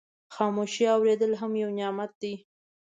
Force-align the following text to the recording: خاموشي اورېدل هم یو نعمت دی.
خاموشي 0.35 0.83
اورېدل 0.95 1.31
هم 1.41 1.51
یو 1.63 1.69
نعمت 1.77 2.11
دی. 2.21 2.33